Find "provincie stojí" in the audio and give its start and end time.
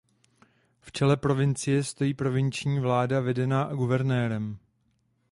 1.17-2.13